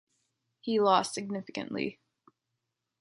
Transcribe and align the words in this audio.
He 0.61 0.79
lost 0.79 1.13
significantly. 1.13 1.99